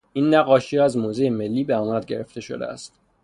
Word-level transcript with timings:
این 0.13 0.33
نقاشیها 0.35 0.85
از 0.85 0.97
موزهی 0.97 1.29
ملی 1.29 1.63
به 1.63 1.75
امانت 1.75 2.05
گرفته 2.05 2.41
شده 2.41 2.65
است. 2.65 2.99